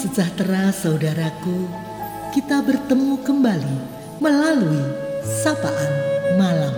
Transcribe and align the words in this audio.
sejahtera 0.00 0.72
saudaraku, 0.72 1.68
kita 2.32 2.64
bertemu 2.64 3.20
kembali 3.20 3.76
melalui 4.16 4.80
sapaan 5.20 5.92
malam. 6.40 6.72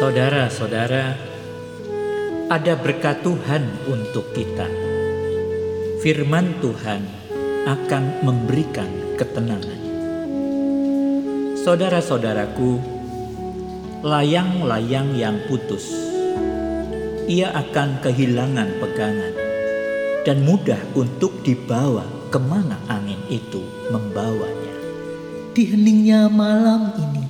Saudara-saudara, 0.00 1.12
ada 2.48 2.74
berkat 2.80 3.20
Tuhan 3.20 3.60
untuk 3.92 4.32
kita. 4.32 4.64
Firman 6.00 6.56
Tuhan 6.64 7.04
akan 7.68 8.24
memberikan 8.24 8.88
ketenangan. 9.20 9.80
Saudara-saudaraku, 11.60 12.80
layang-layang 14.00 15.12
yang 15.12 15.36
putus, 15.44 15.92
ia 17.28 17.52
akan 17.52 18.00
kehilangan 18.00 18.80
pegangan 18.80 19.41
dan 20.22 20.46
mudah 20.46 20.78
untuk 20.94 21.42
dibawa 21.42 22.06
ke 22.30 22.38
mana 22.38 22.78
angin 22.86 23.18
itu 23.26 23.62
membawanya. 23.90 24.74
Di 25.52 25.68
heningnya 25.68 26.30
malam 26.32 26.94
ini, 26.96 27.24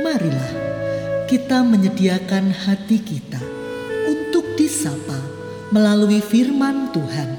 marilah 0.00 0.52
kita 1.26 1.60
menyediakan 1.66 2.54
hati 2.54 2.98
kita 3.02 3.42
untuk 4.08 4.56
disapa 4.56 5.18
melalui 5.74 6.22
firman 6.22 6.90
Tuhan. 6.94 7.30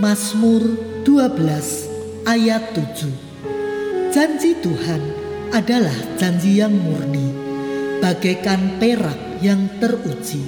Mazmur 0.00 0.64
12 1.04 2.24
ayat 2.24 2.72
7. 2.72 4.10
Janji 4.10 4.56
Tuhan 4.64 5.02
adalah 5.52 5.94
janji 6.16 6.56
yang 6.56 6.72
murni, 6.72 7.30
bagaikan 8.00 8.80
perak 8.80 9.44
yang 9.44 9.68
teruji. 9.76 10.40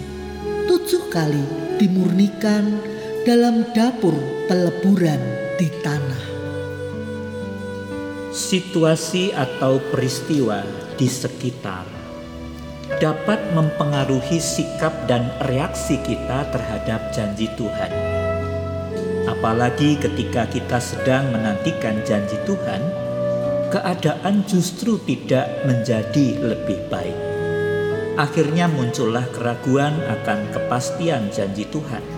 Tujuh 0.65 1.13
kali 1.13 1.45
dimurnikan 1.77 2.92
dalam 3.23 3.63
dapur 3.71 4.19
peleburan 4.51 5.23
di 5.55 5.71
tanah. 5.79 6.27
Situasi 8.35 9.31
atau 9.31 9.79
peristiwa 9.79 10.67
di 10.99 11.07
sekitar 11.07 11.87
dapat 12.99 13.39
mempengaruhi 13.55 14.43
sikap 14.43 15.07
dan 15.07 15.31
reaksi 15.47 16.03
kita 16.03 16.51
terhadap 16.51 17.15
janji 17.15 17.47
Tuhan. 17.55 17.93
Apalagi 19.31 20.03
ketika 20.03 20.51
kita 20.51 20.83
sedang 20.83 21.31
menantikan 21.31 22.03
janji 22.03 22.35
Tuhan, 22.43 22.83
keadaan 23.71 24.43
justru 24.51 24.99
tidak 25.07 25.47
menjadi 25.63 26.43
lebih 26.43 26.91
baik. 26.91 27.19
Akhirnya 28.19 28.67
muncullah 28.67 29.31
keraguan 29.31 29.95
akan 30.11 30.51
kepastian 30.51 31.31
janji 31.31 31.71
Tuhan. 31.71 32.12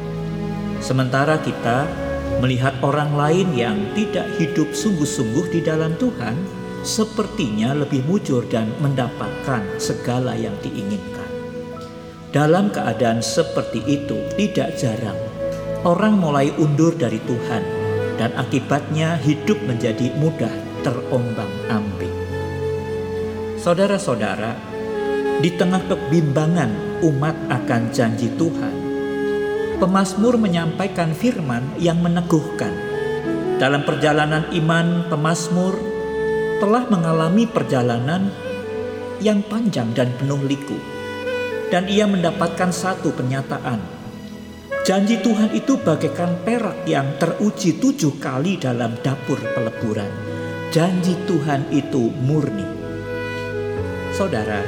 Sementara 0.84 1.40
kita 1.40 1.88
melihat 2.44 2.76
orang 2.84 3.16
lain 3.16 3.56
yang 3.56 3.80
tidak 3.96 4.28
hidup 4.36 4.68
sungguh-sungguh 4.76 5.48
di 5.48 5.64
dalam 5.64 5.96
Tuhan, 5.96 6.36
sepertinya 6.84 7.72
lebih 7.72 8.04
mujur 8.04 8.44
dan 8.52 8.68
mendapatkan 8.84 9.64
segala 9.80 10.36
yang 10.36 10.52
diinginkan. 10.60 11.24
Dalam 12.36 12.68
keadaan 12.68 13.24
seperti 13.24 13.80
itu, 13.88 14.28
tidak 14.36 14.76
jarang 14.76 15.16
orang 15.84 16.16
mulai 16.16 16.48
undur 16.56 16.96
dari 16.96 17.20
Tuhan, 17.24 17.62
dan 18.16 18.32
akibatnya 18.40 19.20
hidup 19.20 19.60
menjadi 19.68 20.12
mudah 20.16 20.52
terombang-ambing. 20.80 22.12
Saudara-saudara, 23.60 24.56
di 25.40 25.52
tengah 25.56 25.80
kebimbangan 25.88 27.00
umat 27.04 27.36
akan 27.48 27.82
janji 27.92 28.32
Tuhan, 28.36 28.83
pemazmur 29.78 30.38
menyampaikan 30.38 31.12
firman 31.12 31.74
yang 31.78 31.98
meneguhkan. 32.00 32.72
Dalam 33.58 33.86
perjalanan 33.86 34.50
iman, 34.50 35.06
pemazmur 35.06 35.78
telah 36.58 36.86
mengalami 36.90 37.46
perjalanan 37.46 38.30
yang 39.22 39.42
panjang 39.46 39.90
dan 39.94 40.10
penuh 40.18 40.40
liku. 40.42 40.78
Dan 41.70 41.90
ia 41.90 42.06
mendapatkan 42.06 42.70
satu 42.70 43.10
pernyataan. 43.14 43.80
Janji 44.84 45.16
Tuhan 45.24 45.56
itu 45.56 45.80
bagaikan 45.80 46.44
perak 46.44 46.84
yang 46.84 47.16
teruji 47.16 47.80
tujuh 47.80 48.20
kali 48.20 48.60
dalam 48.60 48.94
dapur 49.00 49.40
peleburan. 49.56 50.12
Janji 50.70 51.16
Tuhan 51.24 51.72
itu 51.72 52.12
murni. 52.20 52.68
Saudara, 54.12 54.60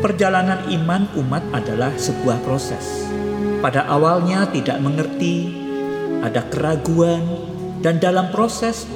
perjalanan 0.00 0.70
iman 0.70 1.10
umat 1.18 1.44
adalah 1.50 1.92
sebuah 1.98 2.40
proses 2.46 3.10
pada 3.60 3.84
awalnya 3.84 4.48
tidak 4.48 4.80
mengerti, 4.80 5.52
ada 6.24 6.44
keraguan, 6.48 7.20
dan 7.84 8.00
dalam 8.00 8.32
proses 8.32 8.88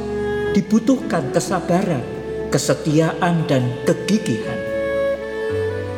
dibutuhkan 0.56 1.32
kesabaran, 1.32 2.04
kesetiaan, 2.48 3.44
dan 3.44 3.64
kegigihan. 3.84 4.60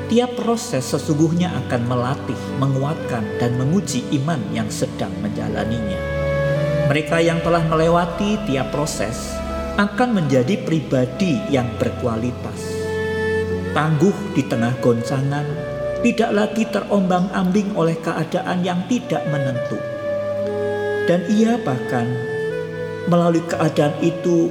Tiap 0.06 0.38
proses 0.38 0.86
sesungguhnya 0.86 1.50
akan 1.66 1.82
melatih, 1.90 2.38
menguatkan, 2.62 3.26
dan 3.42 3.58
menguji 3.58 4.06
iman 4.22 4.38
yang 4.54 4.70
sedang 4.70 5.10
menjalaninya. 5.18 5.98
Mereka 6.86 7.18
yang 7.18 7.42
telah 7.42 7.66
melewati 7.66 8.38
tiap 8.46 8.70
proses 8.70 9.34
akan 9.74 10.22
menjadi 10.22 10.62
pribadi 10.62 11.42
yang 11.50 11.66
berkualitas, 11.76 12.60
tangguh 13.74 14.14
di 14.38 14.46
tengah 14.46 14.78
goncangan, 14.78 15.65
tidak 16.02 16.30
lagi 16.34 16.64
terombang-ambing 16.68 17.72
oleh 17.76 17.96
keadaan 18.00 18.64
yang 18.66 18.84
tidak 18.90 19.22
menentu. 19.30 19.78
Dan 21.06 21.22
ia 21.30 21.54
bahkan 21.62 22.10
melalui 23.06 23.44
keadaan 23.46 23.94
itu 24.02 24.50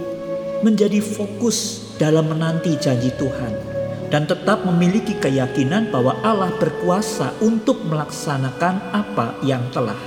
menjadi 0.64 1.04
fokus 1.04 1.92
dalam 2.00 2.32
menanti 2.32 2.80
janji 2.80 3.12
Tuhan 3.20 3.76
dan 4.08 4.24
tetap 4.24 4.64
memiliki 4.64 5.20
keyakinan 5.20 5.92
bahwa 5.92 6.16
Allah 6.24 6.56
berkuasa 6.56 7.36
untuk 7.44 7.84
melaksanakan 7.84 8.96
apa 8.96 9.36
yang 9.44 9.68
telah 9.76 10.00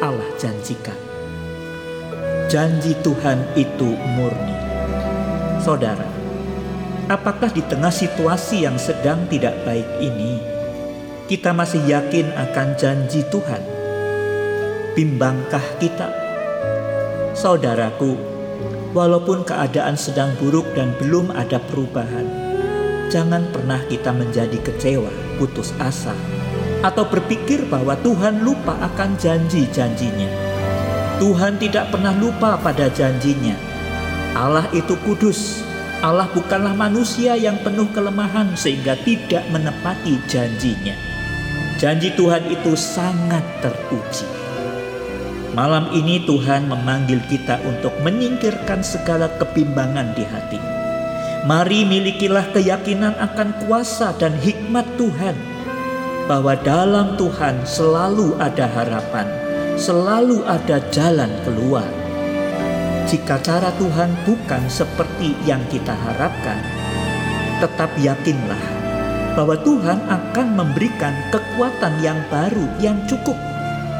Allah 0.00 0.32
janjikan. 0.40 0.96
Janji 2.48 2.96
Tuhan 3.04 3.44
itu 3.60 3.92
murni. 4.16 4.56
Saudara, 5.60 6.07
apakah 7.08 7.48
di 7.48 7.64
tengah 7.64 7.90
situasi 7.90 8.68
yang 8.68 8.76
sedang 8.76 9.24
tidak 9.32 9.56
baik 9.64 9.88
ini 10.04 10.58
kita 11.28 11.52
masih 11.52 11.84
yakin 11.84 12.32
akan 12.36 12.72
janji 12.76 13.20
Tuhan? 13.28 13.60
Bimbangkah 14.96 15.64
kita? 15.76 16.08
Saudaraku, 17.36 18.16
walaupun 18.96 19.44
keadaan 19.44 19.96
sedang 20.00 20.32
buruk 20.40 20.64
dan 20.72 20.96
belum 20.96 21.28
ada 21.36 21.60
perubahan, 21.68 22.24
jangan 23.12 23.44
pernah 23.52 23.76
kita 23.92 24.08
menjadi 24.08 24.56
kecewa, 24.64 25.12
putus 25.36 25.76
asa, 25.76 26.16
atau 26.80 27.04
berpikir 27.04 27.68
bahwa 27.68 27.92
Tuhan 28.00 28.40
lupa 28.40 28.80
akan 28.80 29.20
janji-janjinya. 29.20 30.32
Tuhan 31.20 31.60
tidak 31.60 31.92
pernah 31.92 32.16
lupa 32.16 32.56
pada 32.56 32.88
janjinya. 32.88 33.52
Allah 34.32 34.64
itu 34.72 34.96
kudus. 35.04 35.67
Allah 35.98 36.30
bukanlah 36.30 36.78
manusia 36.78 37.34
yang 37.34 37.58
penuh 37.66 37.90
kelemahan 37.90 38.54
sehingga 38.54 38.94
tidak 39.02 39.42
menepati 39.50 40.14
janjinya. 40.30 40.94
Janji 41.74 42.14
Tuhan 42.14 42.46
itu 42.54 42.78
sangat 42.78 43.42
teruji. 43.58 44.26
Malam 45.58 45.90
ini 45.90 46.22
Tuhan 46.22 46.70
memanggil 46.70 47.18
kita 47.26 47.58
untuk 47.66 47.90
menyingkirkan 48.06 48.78
segala 48.86 49.26
kebimbangan 49.42 50.14
di 50.14 50.22
hati. 50.22 50.60
Mari 51.50 51.82
milikilah 51.82 52.54
keyakinan 52.54 53.18
akan 53.18 53.66
kuasa 53.66 54.14
dan 54.22 54.38
hikmat 54.38 54.86
Tuhan. 54.94 55.34
Bahwa 56.30 56.54
dalam 56.62 57.18
Tuhan 57.18 57.66
selalu 57.66 58.38
ada 58.38 58.70
harapan, 58.70 59.26
selalu 59.74 60.46
ada 60.46 60.78
jalan 60.94 61.32
keluar. 61.42 61.97
Jika 63.08 63.40
cara 63.40 63.72
Tuhan 63.80 64.12
bukan 64.28 64.68
seperti 64.68 65.32
yang 65.48 65.64
kita 65.72 65.96
harapkan, 65.96 66.60
tetap 67.56 67.88
yakinlah 67.96 68.60
bahwa 69.32 69.56
Tuhan 69.64 70.04
akan 70.04 70.48
memberikan 70.52 71.16
kekuatan 71.32 72.04
yang 72.04 72.20
baru 72.28 72.68
yang 72.84 73.00
cukup 73.08 73.32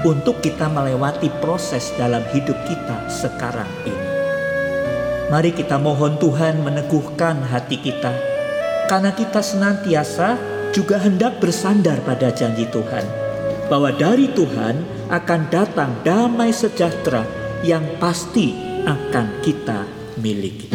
untuk 0.05 0.45
kita 0.45 0.69
melewati 0.69 1.33
proses 1.41 1.89
dalam 1.97 2.21
hidup 2.37 2.61
kita 2.69 3.09
sekarang 3.09 3.65
ini. 3.89 4.09
Mari 5.33 5.57
kita 5.57 5.81
mohon 5.81 6.21
Tuhan 6.21 6.61
meneguhkan 6.61 7.49
hati 7.49 7.81
kita, 7.81 8.13
karena 8.93 9.17
kita 9.17 9.41
senantiasa 9.41 10.37
juga 10.77 11.01
hendak 11.01 11.41
bersandar 11.41 11.97
pada 12.05 12.29
janji 12.29 12.69
Tuhan, 12.69 13.09
bahwa 13.73 13.89
dari 13.89 14.29
Tuhan 14.37 15.09
akan 15.09 15.41
datang 15.49 15.97
damai 16.05 16.53
sejahtera 16.53 17.25
yang 17.65 17.89
pasti 17.97 18.68
akan 18.89 19.45
kita 19.45 19.85
miliki. 20.17 20.73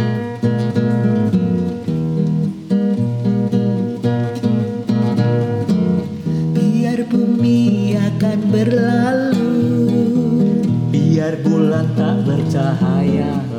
Biar 10.93 11.33
bulan 11.41 11.89
tak 11.97 12.21
bercahaya 12.25 13.52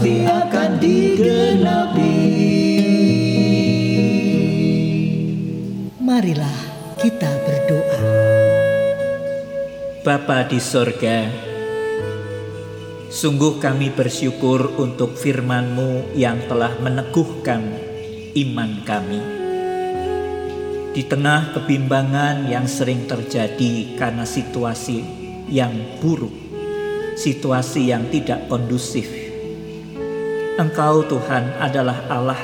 Pasti 0.00 0.24
akan 0.24 0.80
digenapi 0.80 2.16
Marilah 6.00 6.60
kita 6.96 7.28
berdoa 7.28 8.00
Bapa 10.00 10.48
di 10.48 10.56
sorga, 10.56 11.28
sungguh 13.12 13.60
kami 13.60 13.92
bersyukur 13.92 14.72
untuk 14.80 15.20
firman-Mu 15.20 16.16
yang 16.16 16.48
telah 16.48 16.80
meneguhkan 16.80 17.60
iman 18.40 18.80
kami. 18.88 19.20
Di 20.96 21.04
tengah 21.04 21.52
kebimbangan 21.52 22.48
yang 22.48 22.64
sering 22.64 23.04
terjadi 23.04 24.00
karena 24.00 24.24
situasi 24.24 25.04
yang 25.52 26.00
buruk, 26.00 26.32
situasi 27.20 27.92
yang 27.92 28.08
tidak 28.08 28.48
kondusif, 28.48 29.19
Engkau 30.60 31.00
Tuhan 31.08 31.56
adalah 31.56 32.04
Allah 32.12 32.42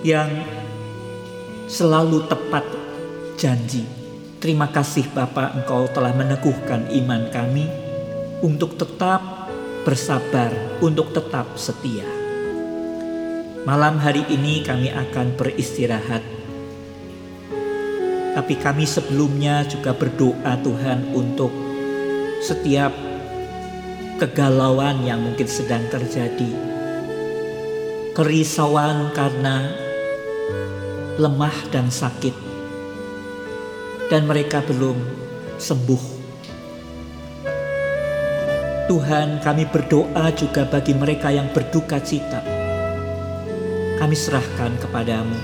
yang 0.00 0.32
selalu 1.68 2.24
tepat 2.24 2.64
janji 3.36 3.84
Terima 4.42 4.66
kasih 4.66 5.06
Bapak 5.14 5.54
Engkau 5.54 5.86
telah 5.94 6.10
meneguhkan 6.18 6.90
iman 6.90 7.30
kami 7.30 7.62
untuk 8.42 8.74
tetap 8.74 9.22
bersabar, 9.86 10.50
untuk 10.82 11.14
tetap 11.14 11.46
setia. 11.54 12.02
Malam 13.62 14.02
hari 14.02 14.26
ini 14.26 14.66
kami 14.66 14.90
akan 14.90 15.38
beristirahat. 15.38 16.26
Tapi 18.34 18.54
kami 18.58 18.82
sebelumnya 18.82 19.62
juga 19.70 19.94
berdoa 19.94 20.58
Tuhan 20.58 21.14
untuk 21.14 21.54
setiap 22.42 22.90
kegalauan 24.18 25.06
yang 25.06 25.22
mungkin 25.22 25.46
sedang 25.46 25.86
terjadi. 25.86 26.71
Kerisauan 28.12 29.08
karena 29.16 29.72
lemah 31.16 31.56
dan 31.72 31.88
sakit 31.88 32.36
dan 34.12 34.28
mereka 34.28 34.60
belum 34.68 35.00
sembuh. 35.56 36.04
Tuhan 38.92 39.40
kami 39.40 39.64
berdoa 39.64 40.28
juga 40.36 40.68
bagi 40.68 40.92
mereka 40.92 41.32
yang 41.32 41.48
berduka 41.56 42.04
cita. 42.04 42.44
Kami 43.96 44.12
serahkan 44.12 44.76
kepadamu. 44.76 45.38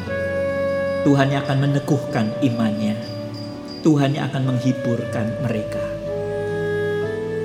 Tuhan 1.09 1.33
yang 1.33 1.49
akan 1.49 1.73
meneguhkan 1.73 2.37
imannya. 2.45 3.01
Tuhan 3.81 4.13
yang 4.13 4.29
akan 4.29 4.45
menghiburkan 4.45 5.41
mereka. 5.41 5.81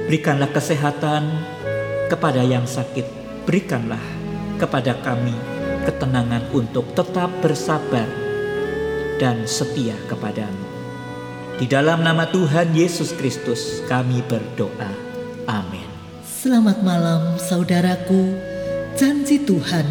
Berikanlah 0.04 0.52
kesehatan 0.52 1.32
kepada 2.12 2.44
yang 2.44 2.68
sakit. 2.68 3.08
Berikanlah 3.48 4.23
kepada 4.58 4.98
kami 5.02 5.36
ketenangan 5.84 6.48
untuk 6.56 6.88
tetap 6.96 7.30
bersabar 7.44 8.08
dan 9.22 9.46
setia 9.46 9.96
kepadamu. 10.10 10.66
Di 11.62 11.70
dalam 11.70 12.02
nama 12.02 12.26
Tuhan 12.28 12.74
Yesus 12.74 13.14
Kristus 13.14 13.86
kami 13.86 14.26
berdoa. 14.26 14.90
Amin. 15.46 15.86
Selamat 16.26 16.82
malam 16.82 17.38
saudaraku. 17.38 18.36
Janji 18.98 19.42
Tuhan 19.46 19.86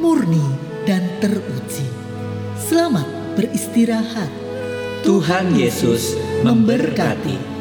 murni 0.00 0.42
dan 0.82 1.04
teruji. 1.22 1.86
Selamat 2.58 3.06
beristirahat. 3.38 4.28
Tuhan 5.06 5.54
Yesus 5.54 6.16
memberkati. 6.42 7.51